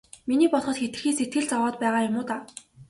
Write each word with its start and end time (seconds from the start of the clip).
Миний 0.27 0.49
бодоход 0.51 0.75
хэтэрхий 0.79 1.13
сэтгэл 1.17 1.49
зовоод 1.49 1.75
байгаа 1.81 2.01
юм 2.07 2.15
уу 2.19 2.25
даа. 2.29 2.41